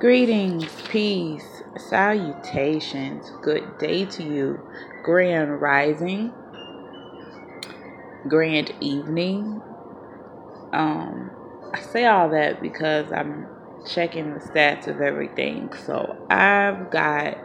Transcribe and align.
Greetings, 0.00 0.64
peace, 0.88 1.62
salutations, 1.76 3.32
good 3.42 3.76
day 3.76 4.06
to 4.06 4.22
you, 4.22 4.58
grand 5.04 5.60
rising, 5.60 6.32
grand 8.26 8.72
evening. 8.80 9.60
Um, 10.72 11.30
I 11.74 11.82
say 11.82 12.06
all 12.06 12.30
that 12.30 12.62
because 12.62 13.12
I'm 13.12 13.46
checking 13.86 14.32
the 14.32 14.40
stats 14.40 14.86
of 14.86 15.02
everything. 15.02 15.70
So 15.84 16.16
I've 16.30 16.90
got 16.90 17.36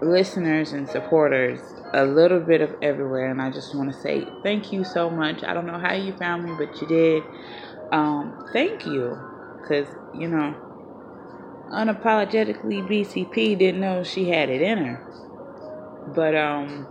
listeners 0.00 0.72
and 0.72 0.88
supporters 0.88 1.60
a 1.92 2.06
little 2.06 2.40
bit 2.40 2.62
of 2.62 2.74
everywhere, 2.80 3.30
and 3.30 3.42
I 3.42 3.50
just 3.50 3.74
want 3.74 3.92
to 3.92 4.00
say 4.00 4.26
thank 4.42 4.72
you 4.72 4.82
so 4.82 5.10
much. 5.10 5.44
I 5.44 5.52
don't 5.52 5.66
know 5.66 5.78
how 5.78 5.92
you 5.92 6.14
found 6.14 6.44
me, 6.44 6.54
but 6.58 6.80
you 6.80 6.88
did. 6.88 7.22
Um, 7.92 8.48
thank 8.54 8.86
you, 8.86 9.18
because 9.60 9.88
you 10.14 10.26
know, 10.28 10.54
unapologetically 11.70 12.86
BCP 12.88 13.58
didn't 13.58 13.80
know 13.80 14.02
she 14.02 14.28
had 14.28 14.48
it 14.50 14.62
in 14.62 14.78
her, 14.78 16.12
but 16.14 16.34
um. 16.34 16.86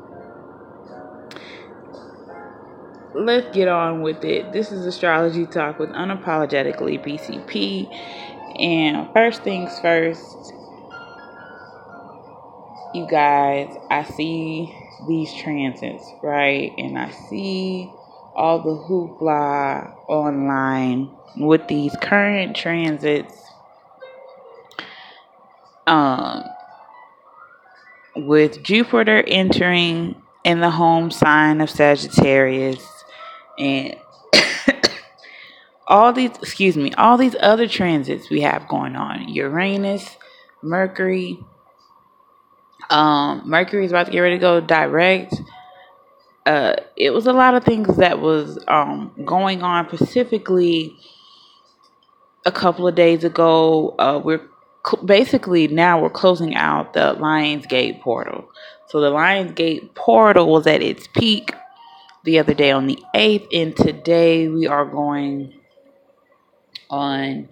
Let's 3.14 3.50
get 3.56 3.68
on 3.68 4.04
with 4.04 4.24
it. 4.24 4.54
This 4.54 4.72
is 4.72 4.86
Astrology 4.86 5.48
Talk 5.48 5.80
with 5.80 5.90
Unapologetically 5.90 7.04
BCP. 7.04 7.88
And 8.60 9.12
first 9.12 9.44
things 9.44 9.80
first, 9.80 10.54
you 12.94 13.08
guys, 13.10 13.76
I 13.90 14.04
see 14.04 14.72
these 15.08 15.34
transits, 15.34 16.12
right? 16.22 16.72
And 16.78 17.00
I 17.00 17.10
see 17.12 17.92
all 18.36 18.60
the 18.62 18.76
hoopla 18.88 19.96
online 20.08 21.10
with 21.38 21.68
these 21.68 21.96
current 22.02 22.56
transits. 22.56 23.34
Um, 25.88 26.44
with 28.18 28.64
Jupiter 28.64 29.24
entering 29.28 30.22
in 30.44 30.60
the 30.60 30.72
home 30.72 31.12
sign 31.12 31.62
of 31.62 31.70
Sagittarius 31.70 32.86
and 33.60 33.96
all 35.88 36.14
these 36.14 36.32
excuse 36.38 36.78
me 36.78 36.94
all 36.94 37.18
these 37.18 37.36
other 37.40 37.68
transits 37.68 38.30
we 38.30 38.42
have 38.42 38.68
going 38.68 38.96
on. 38.96 39.28
Uranus 39.30 40.18
mercury 40.62 41.40
um 42.90 43.44
mercury 43.46 43.86
is 43.86 43.92
about 43.92 44.06
to 44.08 44.12
get 44.12 44.20
ready 44.20 44.36
to 44.36 44.42
go 44.42 44.62
direct. 44.62 45.36
Uh 46.46 46.76
it 46.96 47.12
was 47.12 47.28
a 47.28 47.34
lot 47.34 47.54
of 47.54 47.64
things 47.64 47.98
that 47.98 48.20
was 48.20 48.58
um 48.68 49.12
going 49.26 49.64
on 49.64 49.88
specifically 49.88 50.96
a 52.46 52.52
couple 52.52 52.88
of 52.88 52.96
days 52.96 53.24
ago. 53.24 53.96
Uh 54.00 54.20
we're 54.24 54.48
basically 55.06 55.68
now 55.68 56.02
we're 56.02 56.10
closing 56.10 56.56
out 56.56 56.94
the 56.94 57.16
lionsgate 57.16 58.02
portal 58.02 58.50
so 58.88 59.02
the 59.02 59.12
lionsgate 59.12 59.94
portal 59.96 60.52
was 60.52 60.66
at 60.68 60.82
its 60.82 61.08
peak 61.08 61.54
the 62.28 62.40
other 62.40 62.54
day 62.54 62.72
on 62.72 62.88
the 62.88 63.02
8th, 63.16 63.48
and 63.54 63.74
today 63.74 64.50
we 64.50 64.68
are 64.68 64.84
going 64.84 65.54
on 66.90 67.48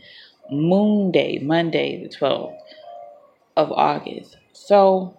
Moon 0.51 1.11
Day, 1.11 1.39
Monday, 1.41 2.03
the 2.03 2.13
12th 2.13 2.57
of 3.55 3.71
August. 3.71 4.35
So, 4.51 5.17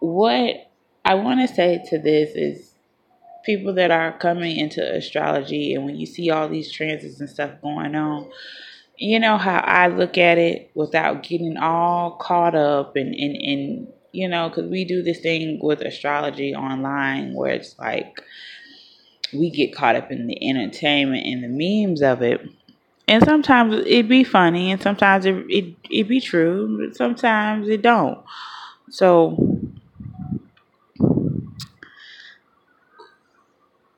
what 0.00 0.68
I 1.04 1.14
want 1.14 1.48
to 1.48 1.54
say 1.54 1.80
to 1.90 1.98
this 2.00 2.34
is 2.34 2.74
people 3.44 3.72
that 3.74 3.92
are 3.92 4.18
coming 4.18 4.56
into 4.56 4.82
astrology, 4.82 5.74
and 5.74 5.84
when 5.84 5.94
you 5.94 6.06
see 6.06 6.28
all 6.28 6.48
these 6.48 6.72
transits 6.72 7.20
and 7.20 7.30
stuff 7.30 7.52
going 7.62 7.94
on, 7.94 8.32
you 9.02 9.18
know 9.18 9.36
how 9.36 9.58
I 9.58 9.88
look 9.88 10.16
at 10.16 10.38
it 10.38 10.70
without 10.74 11.24
getting 11.24 11.56
all 11.56 12.12
caught 12.12 12.54
up 12.54 12.94
and, 12.94 13.12
and, 13.12 13.36
and 13.36 13.88
you 14.12 14.28
know, 14.28 14.48
because 14.48 14.70
we 14.70 14.84
do 14.84 15.02
this 15.02 15.18
thing 15.18 15.58
with 15.60 15.80
astrology 15.80 16.54
online 16.54 17.34
where 17.34 17.50
it's 17.52 17.76
like 17.80 18.20
we 19.32 19.50
get 19.50 19.74
caught 19.74 19.96
up 19.96 20.12
in 20.12 20.28
the 20.28 20.48
entertainment 20.48 21.26
and 21.26 21.42
the 21.42 21.48
memes 21.48 22.00
of 22.00 22.22
it. 22.22 22.42
And 23.08 23.24
sometimes 23.24 23.84
it 23.86 24.08
be 24.08 24.22
funny 24.22 24.70
and 24.70 24.80
sometimes 24.80 25.26
it, 25.26 25.34
it, 25.48 25.74
it 25.90 26.08
be 26.08 26.20
true, 26.20 26.78
but 26.86 26.96
sometimes 26.96 27.68
it 27.68 27.82
don't. 27.82 28.18
So, 28.88 29.36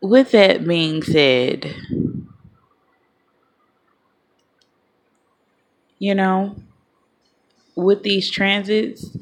with 0.00 0.31
that 0.32 0.66
being 0.66 1.03
said, 1.03 1.75
you 6.04 6.15
know, 6.15 6.54
with 7.75 8.03
these 8.03 8.28
transits, 8.31 9.16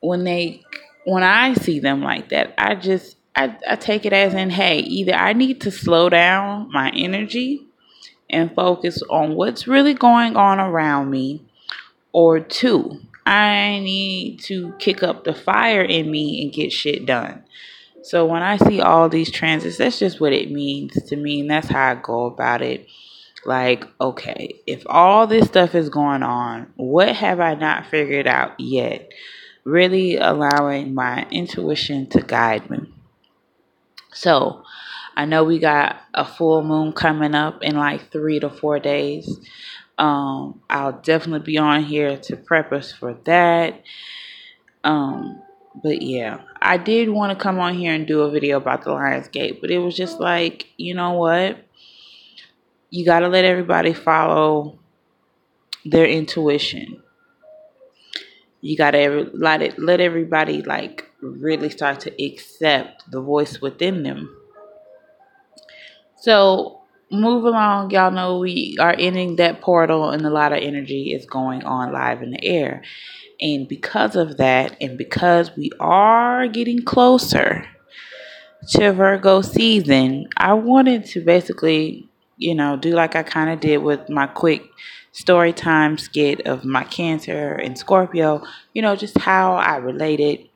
when 0.00 0.24
they 0.24 0.62
when 1.04 1.22
I 1.22 1.52
see 1.52 1.80
them 1.80 2.02
like 2.02 2.30
that, 2.30 2.54
I 2.56 2.76
just 2.76 3.18
I, 3.36 3.54
I 3.68 3.76
take 3.76 4.06
it 4.06 4.14
as 4.14 4.32
in, 4.32 4.48
hey, 4.48 4.78
either 4.78 5.12
I 5.12 5.34
need 5.34 5.60
to 5.60 5.70
slow 5.70 6.08
down 6.08 6.72
my 6.72 6.90
energy 6.96 7.66
and 8.30 8.54
focus 8.54 9.02
on 9.10 9.34
what's 9.34 9.68
really 9.68 9.92
going 9.92 10.34
on 10.34 10.60
around 10.60 11.10
me, 11.10 11.42
or 12.10 12.40
two, 12.40 13.02
I 13.26 13.80
need 13.80 14.40
to 14.44 14.72
kick 14.78 15.02
up 15.02 15.24
the 15.24 15.34
fire 15.34 15.82
in 15.82 16.10
me 16.10 16.42
and 16.42 16.54
get 16.54 16.72
shit 16.72 17.04
done. 17.04 17.44
So 18.02 18.24
when 18.24 18.42
I 18.42 18.56
see 18.56 18.80
all 18.80 19.10
these 19.10 19.30
transits, 19.30 19.76
that's 19.76 19.98
just 19.98 20.22
what 20.22 20.32
it 20.32 20.50
means 20.50 20.94
to 21.02 21.16
me, 21.16 21.40
and 21.40 21.50
that's 21.50 21.68
how 21.68 21.90
I 21.90 21.94
go 21.96 22.24
about 22.24 22.62
it. 22.62 22.88
Like, 23.46 23.86
okay, 24.00 24.60
if 24.66 24.84
all 24.86 25.26
this 25.26 25.46
stuff 25.46 25.74
is 25.74 25.88
going 25.88 26.22
on, 26.22 26.72
what 26.76 27.14
have 27.14 27.40
I 27.40 27.54
not 27.54 27.86
figured 27.86 28.26
out 28.26 28.58
yet? 28.58 29.12
really 29.64 30.16
allowing 30.16 30.94
my 30.94 31.26
intuition 31.30 32.06
to 32.10 32.20
guide 32.20 32.70
me. 32.70 32.78
So, 34.12 34.62
I 35.16 35.24
know 35.24 35.44
we 35.44 35.58
got 35.58 35.96
a 36.12 36.24
full 36.24 36.62
moon 36.62 36.92
coming 36.92 37.34
up 37.34 37.62
in 37.62 37.76
like 37.76 38.10
three 38.10 38.40
to 38.40 38.50
four 38.50 38.78
days. 38.78 39.38
Um, 39.96 40.60
I'll 40.68 41.00
definitely 41.00 41.46
be 41.46 41.58
on 41.58 41.84
here 41.84 42.16
to 42.16 42.36
prep 42.36 42.72
us 42.72 42.92
for 42.92 43.14
that. 43.24 43.80
Um, 44.82 45.40
but 45.82 46.02
yeah, 46.02 46.42
I 46.60 46.76
did 46.76 47.08
want 47.08 47.36
to 47.36 47.42
come 47.42 47.58
on 47.58 47.74
here 47.74 47.94
and 47.94 48.06
do 48.06 48.22
a 48.22 48.30
video 48.30 48.58
about 48.58 48.82
the 48.82 48.92
Lions 48.92 49.28
Gate, 49.28 49.60
but 49.60 49.70
it 49.70 49.78
was 49.78 49.96
just 49.96 50.20
like, 50.20 50.66
you 50.76 50.94
know 50.94 51.12
what? 51.12 51.58
You 52.94 53.04
got 53.04 53.20
to 53.20 53.28
let 53.28 53.44
everybody 53.44 53.92
follow 53.92 54.78
their 55.84 56.06
intuition. 56.06 57.02
You 58.60 58.76
gotta 58.76 59.28
let 59.34 59.62
it 59.62 59.80
let 59.80 60.00
everybody 60.00 60.62
like 60.62 61.10
really 61.20 61.70
start 61.70 61.98
to 62.00 62.24
accept 62.24 63.10
the 63.10 63.20
voice 63.20 63.60
within 63.60 64.04
them. 64.04 64.34
So 66.20 66.82
move 67.10 67.42
along. 67.42 67.90
Y'all 67.90 68.12
know 68.12 68.38
we 68.38 68.76
are 68.78 68.94
ending 68.96 69.36
that 69.36 69.60
portal 69.60 70.10
and 70.10 70.24
a 70.24 70.30
lot 70.30 70.52
of 70.52 70.62
energy 70.62 71.12
is 71.12 71.26
going 71.26 71.64
on 71.64 71.92
live 71.92 72.22
in 72.22 72.30
the 72.30 72.44
air. 72.44 72.84
And 73.40 73.66
because 73.66 74.14
of 74.14 74.36
that 74.36 74.76
and 74.80 74.96
because 74.96 75.50
we 75.56 75.72
are 75.80 76.46
getting 76.46 76.84
closer 76.84 77.66
to 78.68 78.92
virgo 78.92 79.42
season 79.42 80.26
i 80.38 80.54
wanted 80.54 81.04
to 81.04 81.20
basically 81.20 82.08
you 82.36 82.54
know 82.54 82.76
do 82.76 82.90
like 82.90 83.14
i 83.16 83.22
kind 83.22 83.50
of 83.50 83.60
did 83.60 83.78
with 83.78 84.08
my 84.08 84.26
quick 84.26 84.62
story 85.14 85.52
time 85.52 85.96
skit 85.96 86.44
of 86.44 86.64
my 86.64 86.82
Cancer 86.82 87.52
and 87.52 87.78
Scorpio, 87.78 88.42
you 88.74 88.82
know, 88.82 88.96
just 88.96 89.16
how 89.16 89.54
I 89.54 89.76
related, 89.76 90.48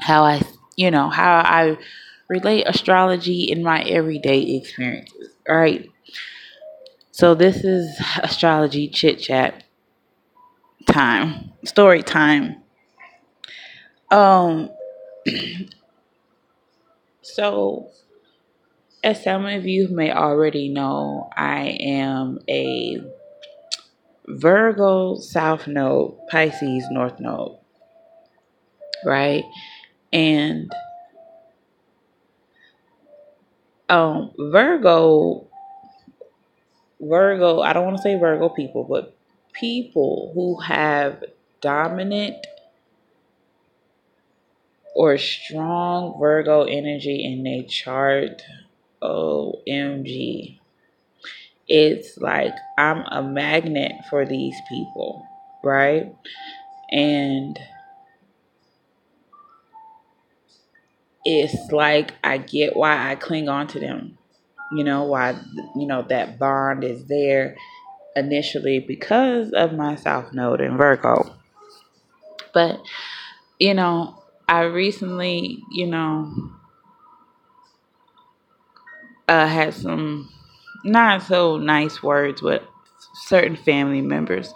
how 0.00 0.24
I, 0.24 0.42
you 0.74 0.90
know, 0.90 1.08
how 1.08 1.36
I 1.38 1.78
relate 2.28 2.64
astrology 2.64 3.44
in 3.44 3.62
my 3.62 3.82
everyday 3.82 4.40
experiences. 4.40 5.30
All 5.48 5.56
right. 5.56 5.88
So 7.12 7.36
this 7.36 7.62
is 7.62 7.96
astrology 8.20 8.88
chit 8.88 9.20
chat 9.20 9.62
time, 10.88 11.52
story 11.64 12.02
time. 12.02 12.56
Um, 14.10 14.70
so 17.22 17.90
as 19.06 19.22
some 19.22 19.46
of 19.46 19.64
you 19.64 19.86
may 19.86 20.10
already 20.10 20.68
know, 20.68 21.30
I 21.36 21.78
am 21.78 22.40
a 22.48 22.98
Virgo 24.26 25.14
South 25.18 25.68
Node, 25.68 26.16
Pisces 26.28 26.86
North 26.90 27.20
Node, 27.20 27.56
right? 29.04 29.44
And 30.12 30.72
um, 33.88 34.32
Virgo, 34.36 35.46
Virgo, 37.00 37.60
I 37.60 37.72
don't 37.74 37.84
want 37.84 37.98
to 37.98 38.02
say 38.02 38.18
Virgo 38.18 38.48
people, 38.48 38.82
but 38.82 39.16
people 39.52 40.32
who 40.34 40.58
have 40.62 41.22
dominant 41.60 42.44
or 44.96 45.16
strong 45.16 46.18
Virgo 46.18 46.64
energy 46.64 47.24
in 47.24 47.44
their 47.44 47.62
chart, 47.62 48.42
OMG 49.02 50.58
it's 51.68 52.16
like 52.18 52.54
I'm 52.78 53.04
a 53.10 53.22
magnet 53.22 53.92
for 54.08 54.24
these 54.24 54.56
people, 54.68 55.26
right? 55.64 56.14
And 56.90 57.58
it's 61.24 61.72
like 61.72 62.14
I 62.22 62.38
get 62.38 62.76
why 62.76 63.10
I 63.10 63.16
cling 63.16 63.48
on 63.48 63.66
to 63.68 63.80
them. 63.80 64.18
You 64.72 64.84
know, 64.84 65.04
why, 65.04 65.36
you 65.76 65.86
know, 65.86 66.02
that 66.08 66.38
bond 66.38 66.82
is 66.82 67.06
there 67.06 67.56
initially 68.16 68.80
because 68.80 69.52
of 69.52 69.72
my 69.72 69.94
South 69.94 70.32
Node 70.32 70.60
in 70.60 70.76
Virgo. 70.76 71.34
But, 72.52 72.80
you 73.60 73.74
know, 73.74 74.22
I 74.48 74.62
recently, 74.62 75.62
you 75.70 75.86
know, 75.86 76.32
uh, 79.28 79.46
had 79.46 79.74
some 79.74 80.32
not 80.84 81.22
so 81.22 81.56
nice 81.56 82.02
words 82.02 82.42
with 82.42 82.62
certain 83.14 83.56
family 83.56 84.00
members. 84.00 84.52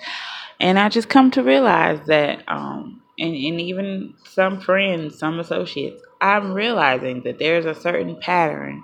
And 0.61 0.78
I 0.78 0.88
just 0.88 1.08
come 1.08 1.31
to 1.32 1.43
realize 1.43 2.00
that, 2.06 2.44
um, 2.46 3.02
and, 3.19 3.34
and 3.34 3.61
even 3.61 4.14
some 4.25 4.61
friends, 4.61 5.19
some 5.19 5.40
associates, 5.40 6.02
I'm 6.20 6.52
realizing 6.52 7.22
that 7.22 7.38
there's 7.38 7.64
a 7.64 7.75
certain 7.75 8.17
pattern 8.20 8.82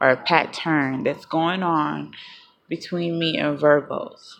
or 0.00 0.10
a 0.10 0.16
pattern 0.16 1.04
that's 1.04 1.26
going 1.26 1.62
on 1.62 2.12
between 2.68 3.18
me 3.18 3.36
and 3.36 3.58
Virgos. 3.58 4.36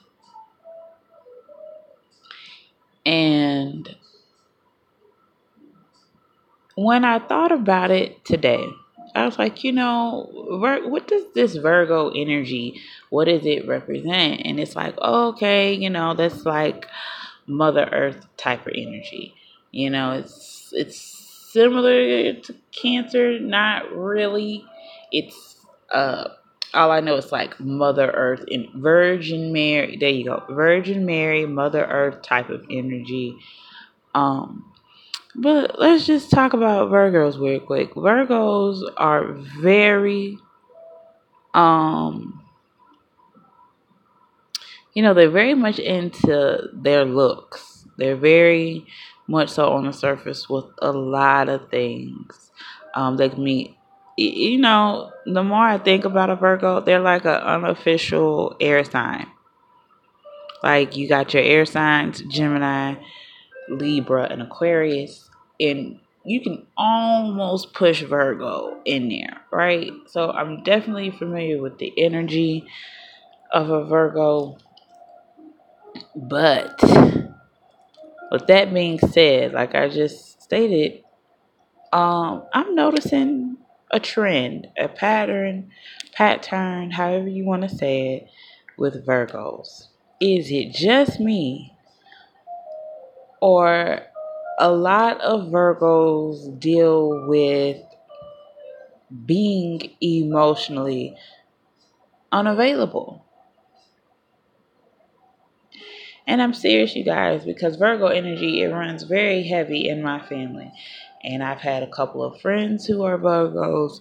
And 3.05 3.97
when 6.77 7.05
I 7.05 7.19
thought 7.19 7.53
about 7.53 7.91
it 7.91 8.25
today, 8.25 8.65
I 9.15 9.25
was 9.25 9.39
like, 9.39 9.65
you 9.65 9.73
know, 9.73 10.59
Vir- 10.61 10.89
what 10.89 11.09
does 11.09 11.25
this 11.35 11.57
Virgo 11.57 12.11
energy, 12.11 12.81
what 13.11 13.27
does 13.27 13.45
it 13.45 13.67
represent? 13.67 14.43
And 14.45 14.61
it's 14.61 14.77
like, 14.77 14.99
okay, 14.99 15.73
you 15.75 15.91
know, 15.91 16.15
that's 16.15 16.45
like 16.45 16.87
Mother 17.47 17.89
Earth 17.93 18.27
type 18.37 18.67
of 18.67 18.73
energy. 18.77 19.35
You 19.73 19.91
know, 19.91 20.13
it's 20.13 20.73
it's 20.77 20.97
similar 21.53 22.33
to 22.35 22.55
Cancer, 22.73 23.39
not 23.41 23.93
really. 23.93 24.65
It's 25.13 25.57
uh 25.91 26.29
all 26.73 26.93
I 26.93 27.01
know 27.01 27.17
is 27.17 27.33
like 27.33 27.59
Mother 27.59 28.11
Earth 28.11 28.45
and 28.49 28.69
Virgin 28.75 29.53
Mary. 29.53 29.97
There 29.99 30.09
you 30.09 30.25
go, 30.25 30.45
Virgin 30.49 31.05
Mary, 31.05 31.47
Mother 31.47 31.85
Earth 31.85 32.23
type 32.23 32.49
of 32.49 32.65
energy. 32.71 33.37
Um, 34.15 34.70
but 35.41 35.79
let's 35.79 36.05
just 36.05 36.31
talk 36.31 36.53
about 36.53 36.91
Virgos 36.91 37.41
real 37.41 37.61
quick. 37.61 37.95
Virgos 37.95 38.83
are 38.99 39.33
very 39.33 40.37
um 41.55 42.45
you 44.93 45.03
know, 45.03 45.15
they're 45.15 45.31
very 45.31 45.55
much 45.55 45.79
into 45.79 46.69
their 46.75 47.05
looks. 47.05 47.87
They're 47.97 48.17
very 48.17 48.87
much 49.29 49.49
so 49.49 49.73
on 49.73 49.87
the 49.87 49.93
surface 49.93 50.49
with 50.49 50.67
a 50.83 50.93
lot 50.93 51.49
of 51.49 51.71
things. 51.71 52.51
Um 52.95 53.17
they 53.17 53.31
meet 53.31 53.77
you 54.19 54.59
know, 54.59 55.11
the 55.25 55.43
more 55.43 55.65
I 55.65 55.79
think 55.79 56.05
about 56.05 56.29
a 56.29 56.37
Virgo, 56.37 56.81
they're 56.81 57.01
like 57.01 57.25
an 57.25 57.41
unofficial 57.41 58.55
air 58.61 58.85
sign. 58.85 59.27
Like 60.63 60.99
you 60.99 61.09
got 61.09 61.33
your 61.33 61.43
air 61.43 61.65
signs, 61.65 62.21
Gemini, 62.21 62.97
Libra, 63.71 64.25
and 64.25 64.43
Aquarius, 64.43 65.30
and 65.61 66.01
you 66.25 66.41
can 66.41 66.67
almost 66.77 67.73
push 67.73 68.03
Virgo 68.03 68.81
in 68.85 69.09
there, 69.09 69.41
right? 69.51 69.91
So 70.07 70.31
I'm 70.31 70.63
definitely 70.63 71.11
familiar 71.11 71.61
with 71.61 71.79
the 71.79 71.93
energy 71.97 72.67
of 73.53 73.71
a 73.71 73.85
Virgo. 73.85 74.59
But 76.15 76.81
with 78.31 78.47
that 78.47 78.73
being 78.73 78.99
said, 78.99 79.53
like 79.53 79.75
I 79.75 79.89
just 79.89 80.43
stated, 80.43 81.03
um, 81.93 82.45
I'm 82.53 82.75
noticing 82.75 83.57
a 83.91 83.99
trend, 83.99 84.69
a 84.79 84.89
pattern, 84.89 85.71
pattern, 86.13 86.91
however 86.91 87.29
you 87.29 87.45
want 87.45 87.63
to 87.63 87.69
say 87.69 88.17
it, 88.17 88.29
with 88.77 89.05
Virgos. 89.05 89.89
Is 90.21 90.51
it 90.51 90.73
just 90.73 91.19
me? 91.19 91.75
Or 93.41 94.03
a 94.61 94.71
lot 94.71 95.19
of 95.23 95.49
Virgos 95.49 96.61
deal 96.61 97.27
with 97.27 97.79
being 99.25 99.81
emotionally 100.03 101.17
unavailable. 102.31 103.25
And 106.27 106.43
I'm 106.43 106.53
serious, 106.53 106.95
you 106.95 107.05
guys, 107.05 107.43
because 107.43 107.77
Virgo 107.77 108.09
energy, 108.09 108.61
it 108.61 108.69
runs 108.69 109.03
very 109.05 109.43
heavy 109.45 109.89
in 109.89 110.03
my 110.03 110.21
family. 110.21 110.71
And 111.25 111.43
I've 111.43 111.61
had 111.61 111.83
a 111.83 111.91
couple 111.91 112.23
of 112.23 112.39
friends 112.43 112.85
who 112.87 113.03
are 113.03 113.19
Virgos. 113.19 114.01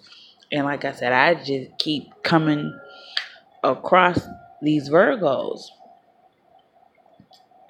And 0.52 0.66
like 0.66 0.84
I 0.84 0.92
said, 0.92 1.14
I 1.14 1.36
just 1.36 1.78
keep 1.80 2.22
coming 2.22 2.78
across 3.64 4.20
these 4.62 4.90
Virgos. 4.90 5.68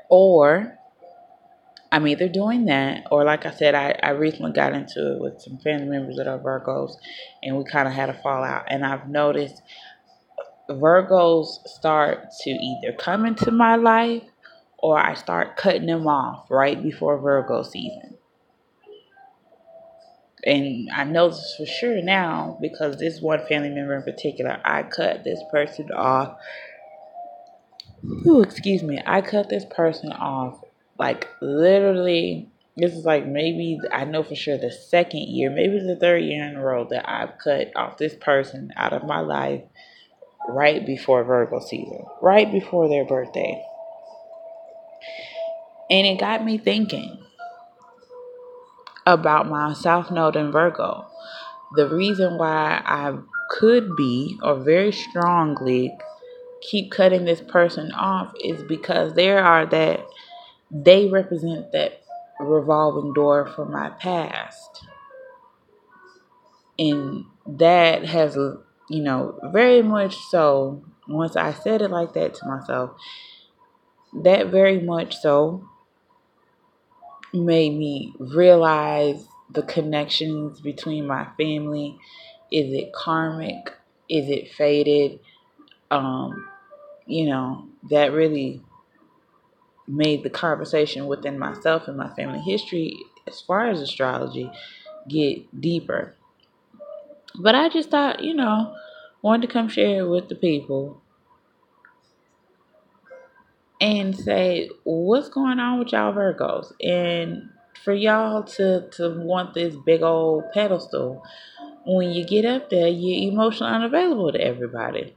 Or 0.09 0.78
I'm 1.91 2.07
either 2.07 2.29
doing 2.29 2.65
that, 2.65 3.05
or 3.09 3.23
like 3.23 3.45
I 3.45 3.51
said, 3.51 3.73
I, 3.73 3.97
I 4.03 4.11
recently 4.11 4.51
got 4.51 4.73
into 4.73 5.15
it 5.15 5.21
with 5.21 5.41
some 5.41 5.57
family 5.57 5.87
members 5.87 6.17
that 6.17 6.27
are 6.27 6.37
Virgos, 6.37 6.93
and 7.41 7.57
we 7.57 7.63
kind 7.63 7.87
of 7.87 7.93
had 7.93 8.09
a 8.09 8.21
fallout. 8.21 8.65
And 8.67 8.85
I've 8.85 9.09
noticed 9.09 9.61
Virgos 10.69 11.47
start 11.65 12.25
to 12.41 12.49
either 12.51 12.95
come 12.97 13.25
into 13.25 13.49
my 13.49 13.75
life 13.75 14.23
or 14.77 14.97
I 14.99 15.15
start 15.15 15.57
cutting 15.57 15.87
them 15.87 16.07
off 16.07 16.45
right 16.49 16.81
before 16.81 17.19
Virgo 17.19 17.63
season. 17.63 18.17
And 20.45 20.89
I 20.95 21.03
know 21.03 21.29
this 21.29 21.55
for 21.57 21.65
sure 21.65 22.01
now 22.01 22.57
because 22.61 22.97
this 22.97 23.19
one 23.19 23.45
family 23.47 23.69
member 23.69 23.95
in 23.95 24.03
particular, 24.03 24.61
I 24.63 24.83
cut 24.83 25.23
this 25.23 25.41
person 25.51 25.91
off. 25.91 26.37
Ooh, 28.25 28.41
excuse 28.41 28.81
me. 28.81 29.01
I 29.05 29.21
cut 29.21 29.49
this 29.49 29.65
person 29.65 30.13
off 30.13 30.61
like 30.99 31.27
literally. 31.41 32.49
This 32.77 32.93
is 32.93 33.03
like 33.03 33.25
maybe 33.25 33.77
I 33.91 34.05
know 34.05 34.23
for 34.23 34.35
sure 34.35 34.57
the 34.57 34.71
second 34.71 35.23
year, 35.27 35.49
maybe 35.49 35.79
the 35.79 35.97
third 35.99 36.23
year 36.23 36.45
in 36.45 36.55
a 36.55 36.63
row 36.63 36.87
that 36.91 37.09
I've 37.09 37.37
cut 37.37 37.71
off 37.75 37.97
this 37.97 38.15
person 38.15 38.71
out 38.77 38.93
of 38.93 39.03
my 39.03 39.19
life 39.19 39.63
right 40.47 40.85
before 40.85 41.25
Virgo 41.25 41.59
season, 41.59 42.05
right 42.21 42.49
before 42.49 42.87
their 42.87 43.03
birthday. 43.03 43.61
And 45.89 46.07
it 46.07 46.19
got 46.19 46.45
me 46.45 46.57
thinking 46.57 47.17
about 49.05 49.49
my 49.49 49.73
South 49.73 50.11
Node 50.11 50.35
in 50.35 50.51
Virgo. 50.51 51.05
The 51.75 51.89
reason 51.89 52.37
why 52.37 52.81
I 52.85 53.17
could 53.49 53.95
be, 53.95 54.39
or 54.41 54.55
very 54.55 54.91
strongly, 54.91 55.97
keep 56.61 56.91
cutting 56.91 57.25
this 57.25 57.41
person 57.41 57.91
off 57.91 58.33
is 58.43 58.63
because 58.63 59.15
there 59.15 59.43
are 59.43 59.65
that 59.65 60.05
they 60.71 61.07
represent 61.07 61.71
that 61.71 62.01
revolving 62.39 63.13
door 63.13 63.47
from 63.47 63.71
my 63.71 63.89
past. 63.89 64.85
And 66.77 67.25
that 67.45 68.05
has, 68.05 68.35
you 68.35 69.03
know, 69.03 69.39
very 69.51 69.81
much 69.81 70.15
so, 70.29 70.83
once 71.07 71.35
I 71.35 71.51
said 71.51 71.81
it 71.81 71.91
like 71.91 72.13
that 72.13 72.35
to 72.35 72.47
myself, 72.47 72.91
that 74.23 74.47
very 74.47 74.79
much 74.79 75.17
so 75.17 75.67
made 77.33 77.77
me 77.77 78.13
realize 78.19 79.27
the 79.51 79.63
connections 79.63 80.61
between 80.61 81.05
my 81.05 81.27
family. 81.37 81.97
Is 82.51 82.73
it 82.73 82.93
karmic? 82.93 83.73
Is 84.07 84.29
it 84.29 84.51
fated? 84.51 85.19
Um, 85.91 86.47
you 87.05 87.27
know, 87.27 87.67
that 87.89 88.11
really 88.13 88.61
made 89.89 90.23
the 90.23 90.29
conversation 90.29 91.07
within 91.07 91.39
myself 91.39 91.87
and 91.87 91.97
my 91.97 92.09
family 92.13 92.39
history 92.39 92.95
as 93.27 93.41
far 93.41 93.69
as 93.69 93.81
astrology 93.81 94.49
get 95.07 95.59
deeper. 95.59 96.15
But 97.35 97.55
I 97.55 97.69
just 97.69 97.89
thought, 97.89 98.23
you 98.23 98.35
know, 98.35 98.75
wanted 99.21 99.47
to 99.47 99.53
come 99.53 99.67
share 99.67 99.99
it 100.01 100.07
with 100.07 100.29
the 100.29 100.35
people 100.35 101.01
and 103.81 104.15
say 104.15 104.69
what's 104.83 105.29
going 105.29 105.59
on 105.59 105.79
with 105.79 105.91
y'all 105.91 106.13
Virgos 106.13 106.71
and 106.83 107.49
for 107.83 107.93
y'all 107.93 108.43
to 108.43 108.89
to 108.91 109.19
want 109.21 109.53
this 109.53 109.75
big 109.85 110.01
old 110.01 110.43
pedestal 110.53 111.23
when 111.85 112.11
you 112.11 112.25
get 112.25 112.45
up 112.45 112.69
there 112.69 112.87
you're 112.87 113.31
emotionally 113.31 113.73
unavailable 113.73 114.31
to 114.31 114.41
everybody 114.41 115.15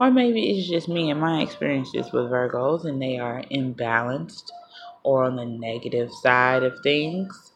or 0.00 0.10
maybe 0.10 0.50
it's 0.50 0.68
just 0.68 0.88
me 0.88 1.10
and 1.10 1.20
my 1.20 1.42
experiences 1.42 2.12
with 2.12 2.30
Virgos 2.30 2.84
and 2.84 3.00
they 3.00 3.18
are 3.18 3.42
imbalanced 3.50 4.50
or 5.02 5.24
on 5.24 5.36
the 5.36 5.44
negative 5.44 6.12
side 6.12 6.62
of 6.62 6.80
things. 6.82 7.52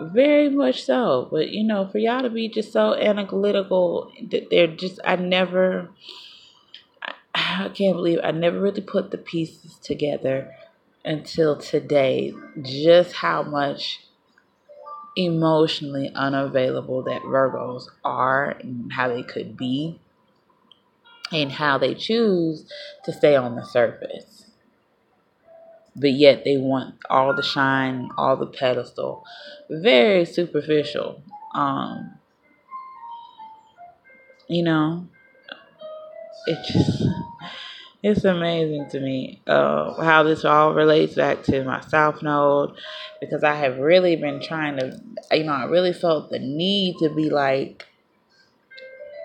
Very 0.00 0.48
much 0.48 0.84
so. 0.84 1.28
But 1.30 1.50
you 1.50 1.64
know 1.64 1.86
for 1.88 1.98
y'all 1.98 2.22
to 2.22 2.30
be 2.30 2.48
just 2.48 2.72
so 2.72 2.94
analytical 2.94 4.12
that 4.30 4.48
they're 4.50 4.68
just 4.68 5.00
I 5.04 5.16
never 5.16 5.90
I 7.34 7.70
can't 7.74 7.96
believe 7.96 8.20
I 8.22 8.30
never 8.30 8.60
really 8.60 8.80
put 8.80 9.10
the 9.10 9.18
pieces 9.18 9.76
together 9.78 10.54
until 11.04 11.56
today 11.56 12.32
just 12.62 13.14
how 13.14 13.42
much 13.42 14.00
emotionally 15.16 16.10
unavailable 16.14 17.02
that 17.02 17.22
Virgos 17.22 17.88
are 18.04 18.50
and 18.50 18.92
how 18.92 19.08
they 19.08 19.22
could 19.22 19.56
be 19.56 19.98
and 21.32 21.52
how 21.52 21.78
they 21.78 21.94
choose 21.94 22.70
to 23.04 23.12
stay 23.12 23.36
on 23.36 23.56
the 23.56 23.64
surface. 23.64 24.46
But 25.94 26.12
yet 26.12 26.44
they 26.44 26.56
want 26.56 26.94
all 27.10 27.34
the 27.34 27.42
shine, 27.42 28.08
all 28.16 28.36
the 28.36 28.46
pedestal. 28.46 29.24
Very 29.68 30.24
superficial. 30.24 31.22
Um, 31.54 32.18
you 34.48 34.62
know, 34.62 35.08
it 36.46 36.58
just 36.66 37.02
it's 38.02 38.24
amazing 38.24 38.88
to 38.90 39.00
me 39.00 39.42
uh, 39.46 40.00
how 40.02 40.22
this 40.22 40.44
all 40.44 40.72
relates 40.72 41.14
back 41.14 41.42
to 41.44 41.64
my 41.64 41.80
South 41.80 42.22
Node 42.22 42.76
because 43.20 43.42
I 43.42 43.54
have 43.56 43.78
really 43.78 44.14
been 44.16 44.40
trying 44.40 44.78
to, 44.78 45.00
you 45.32 45.44
know, 45.44 45.52
I 45.52 45.64
really 45.64 45.92
felt 45.92 46.30
the 46.30 46.38
need 46.38 46.96
to 46.98 47.10
be 47.10 47.28
like, 47.28 47.87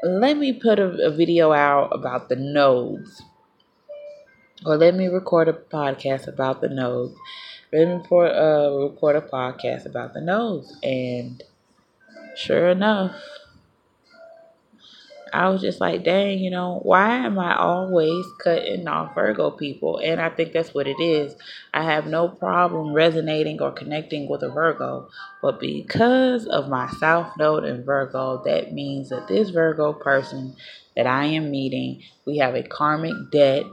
let 0.03 0.37
me 0.37 0.53
put 0.53 0.79
a, 0.79 1.07
a 1.07 1.11
video 1.11 1.51
out 1.53 1.89
about 1.93 2.29
the 2.29 2.35
nodes, 2.35 3.21
or 4.65 4.77
let 4.77 4.95
me 4.95 5.07
record 5.07 5.47
a 5.47 5.53
podcast 5.53 6.27
about 6.27 6.61
the 6.61 6.69
nodes. 6.69 7.15
Let 7.71 7.87
me 7.87 7.93
record, 7.95 8.31
uh, 8.31 8.89
record 8.89 9.15
a 9.15 9.21
podcast 9.21 9.85
about 9.85 10.13
the 10.13 10.21
nodes, 10.21 10.77
and 10.83 11.41
sure 12.35 12.69
enough 12.69 13.15
I 15.33 15.49
was 15.49 15.61
just 15.61 15.81
like, 15.81 16.03
dang, 16.03 16.37
you 16.37 16.51
know, 16.51 16.79
why 16.83 17.15
am 17.15 17.39
I 17.39 17.57
always 17.57 18.23
cutting 18.37 18.87
off 18.87 19.15
Virgo 19.15 19.49
people? 19.49 19.97
And 19.97 20.21
I 20.21 20.29
think 20.29 20.53
that's 20.53 20.75
what 20.75 20.87
it 20.87 20.99
is. 20.99 21.35
I 21.73 21.81
have 21.83 22.05
no 22.05 22.29
problem 22.29 22.93
resonating 22.93 23.59
or 23.59 23.71
connecting 23.71 24.29
with 24.29 24.43
a 24.43 24.49
Virgo, 24.49 25.09
but 25.41 25.59
because 25.59 26.45
of 26.45 26.69
my 26.69 26.87
South 26.99 27.35
Node 27.39 27.65
in 27.65 27.83
Virgo, 27.83 28.43
that 28.45 28.73
means 28.73 29.09
that 29.09 29.27
this 29.27 29.49
Virgo 29.49 29.91
person 29.91 30.55
that 30.95 31.07
I 31.07 31.25
am 31.25 31.49
meeting, 31.49 32.03
we 32.25 32.37
have 32.37 32.53
a 32.53 32.61
karmic 32.61 33.31
debt. 33.31 33.63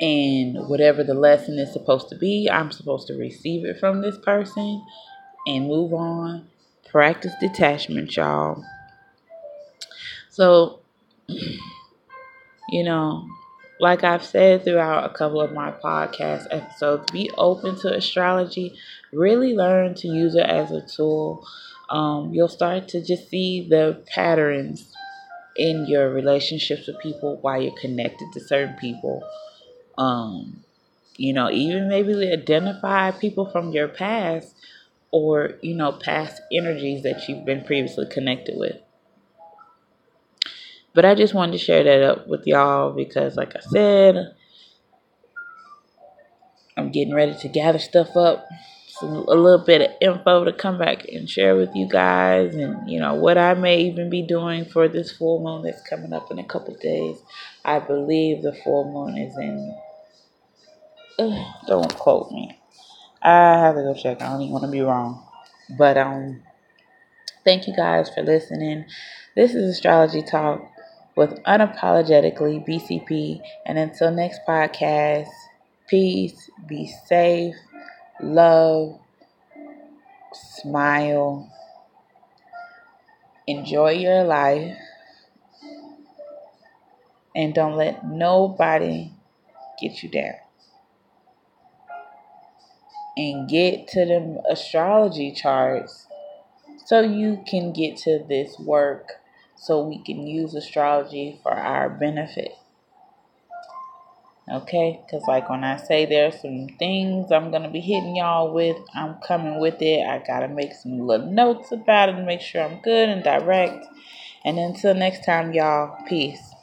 And 0.00 0.68
whatever 0.68 1.04
the 1.04 1.14
lesson 1.14 1.58
is 1.58 1.70
supposed 1.72 2.08
to 2.08 2.16
be, 2.16 2.48
I'm 2.50 2.72
supposed 2.72 3.08
to 3.08 3.14
receive 3.14 3.66
it 3.66 3.78
from 3.78 4.00
this 4.00 4.16
person 4.16 4.82
and 5.46 5.68
move 5.68 5.92
on 5.92 6.48
Practice 6.94 7.32
detachment, 7.40 8.14
y'all. 8.14 8.64
So, 10.30 10.78
you 11.26 12.84
know, 12.84 13.28
like 13.80 14.04
I've 14.04 14.24
said 14.24 14.62
throughout 14.62 15.10
a 15.10 15.12
couple 15.12 15.40
of 15.40 15.52
my 15.52 15.72
podcast 15.72 16.46
episodes, 16.52 17.10
be 17.10 17.32
open 17.36 17.74
to 17.80 17.92
astrology. 17.92 18.78
Really 19.12 19.56
learn 19.56 19.96
to 19.96 20.06
use 20.06 20.36
it 20.36 20.46
as 20.46 20.70
a 20.70 20.82
tool. 20.82 21.44
Um, 21.90 22.32
you'll 22.32 22.46
start 22.46 22.86
to 22.90 23.04
just 23.04 23.28
see 23.28 23.66
the 23.68 24.00
patterns 24.14 24.94
in 25.56 25.86
your 25.88 26.10
relationships 26.10 26.86
with 26.86 27.00
people 27.00 27.38
while 27.40 27.60
you're 27.60 27.80
connected 27.80 28.28
to 28.34 28.40
certain 28.40 28.76
people. 28.76 29.20
Um, 29.98 30.62
you 31.16 31.32
know, 31.32 31.50
even 31.50 31.88
maybe 31.88 32.32
identify 32.32 33.10
people 33.10 33.50
from 33.50 33.72
your 33.72 33.88
past 33.88 34.54
or, 35.14 35.52
you 35.62 35.76
know, 35.76 35.92
past 35.92 36.42
energies 36.50 37.04
that 37.04 37.28
you've 37.28 37.44
been 37.44 37.62
previously 37.62 38.04
connected 38.10 38.56
with. 38.58 38.74
But 40.92 41.04
I 41.04 41.14
just 41.14 41.34
wanted 41.34 41.52
to 41.52 41.58
share 41.58 41.84
that 41.84 42.02
up 42.02 42.26
with 42.26 42.44
y'all 42.48 42.92
because, 42.92 43.36
like 43.36 43.54
I 43.54 43.60
said, 43.60 44.34
I'm 46.76 46.90
getting 46.90 47.14
ready 47.14 47.36
to 47.36 47.48
gather 47.48 47.78
stuff 47.78 48.16
up, 48.16 48.44
a 49.02 49.06
little 49.06 49.64
bit 49.64 49.82
of 49.82 49.90
info 50.00 50.44
to 50.46 50.52
come 50.52 50.78
back 50.78 51.04
and 51.04 51.30
share 51.30 51.54
with 51.54 51.70
you 51.76 51.88
guys, 51.88 52.56
and 52.56 52.90
you 52.90 52.98
know 52.98 53.14
what 53.14 53.38
I 53.38 53.54
may 53.54 53.82
even 53.82 54.10
be 54.10 54.22
doing 54.22 54.64
for 54.64 54.88
this 54.88 55.12
full 55.12 55.44
moon 55.44 55.62
that's 55.62 55.88
coming 55.88 56.12
up 56.12 56.32
in 56.32 56.40
a 56.40 56.44
couple 56.44 56.74
days. 56.74 57.18
I 57.64 57.78
believe 57.78 58.42
the 58.42 58.52
full 58.52 58.90
moon 58.90 59.16
is 59.16 59.36
in. 59.38 59.78
Don't 61.68 61.94
quote 61.96 62.32
me. 62.32 62.58
I 63.24 63.58
have 63.58 63.74
to 63.74 63.82
go 63.82 63.94
check. 63.94 64.22
I 64.22 64.30
don't 64.30 64.42
even 64.42 64.52
want 64.52 64.64
to 64.66 64.70
be 64.70 64.80
wrong. 64.80 65.26
But 65.76 65.98
um 65.98 66.42
thank 67.44 67.66
you 67.66 67.74
guys 67.76 68.10
for 68.12 68.22
listening. 68.22 68.84
This 69.36 69.54
is 69.54 69.74
Astrology 69.76 70.22
Talk 70.22 70.62
with 71.16 71.42
Unapologetically 71.44 72.64
BCP. 72.64 73.40
And 73.66 73.78
until 73.78 74.10
next 74.10 74.40
podcast, 74.48 75.28
peace, 75.88 76.50
be 76.66 76.86
safe, 77.06 77.54
love, 78.20 78.98
smile, 80.32 81.50
enjoy 83.46 83.92
your 83.92 84.24
life, 84.24 84.76
and 87.34 87.54
don't 87.54 87.76
let 87.76 88.04
nobody 88.06 89.12
get 89.80 90.02
you 90.02 90.08
down 90.10 90.43
and 93.16 93.48
get 93.48 93.88
to 93.88 94.04
the 94.04 94.42
astrology 94.50 95.32
charts 95.32 96.06
so 96.84 97.00
you 97.00 97.42
can 97.48 97.72
get 97.72 97.96
to 97.96 98.24
this 98.28 98.58
work 98.58 99.08
so 99.56 99.86
we 99.86 100.02
can 100.02 100.26
use 100.26 100.54
astrology 100.54 101.38
for 101.42 101.52
our 101.52 101.88
benefit. 101.88 102.52
Okay, 104.52 105.00
because 105.04 105.26
like 105.26 105.48
when 105.48 105.64
I 105.64 105.76
say 105.76 106.04
there's 106.04 106.42
some 106.42 106.68
things 106.78 107.32
I'm 107.32 107.50
gonna 107.50 107.70
be 107.70 107.80
hitting 107.80 108.16
y'all 108.16 108.52
with, 108.52 108.76
I'm 108.94 109.14
coming 109.26 109.58
with 109.58 109.80
it. 109.80 110.06
I 110.06 110.22
gotta 110.26 110.48
make 110.48 110.74
some 110.74 110.98
little 110.98 111.30
notes 111.30 111.72
about 111.72 112.10
it 112.10 112.16
and 112.16 112.26
make 112.26 112.42
sure 112.42 112.62
I'm 112.62 112.82
good 112.82 113.08
and 113.08 113.24
direct. 113.24 113.86
And 114.44 114.58
until 114.58 114.94
next 114.94 115.24
time, 115.24 115.54
y'all, 115.54 115.96
peace. 116.06 116.53